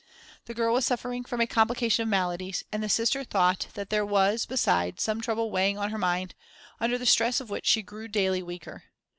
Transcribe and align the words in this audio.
The 0.45 0.55
girl 0.55 0.73
was 0.73 0.83
suffering 0.87 1.25
from 1.25 1.41
a 1.41 1.45
complication 1.45 2.01
of 2.01 2.09
maladies, 2.09 2.63
and 2.71 2.81
the 2.81 2.89
Sister 2.89 3.23
thought 3.23 3.67
that 3.75 3.91
there 3.91 4.03
was, 4.03 4.47
besides, 4.47 5.03
some 5.03 5.21
trouble 5.21 5.51
weighing 5.51 5.77
on 5.77 5.91
her 5.91 5.97
mind, 5.99 6.33
under 6.79 6.97
the 6.97 7.05
stress 7.05 7.39
of 7.39 7.51
which 7.51 7.67
she 7.67 7.83
grew 7.83 8.07
daily 8.07 8.41
weaker. 8.41 8.85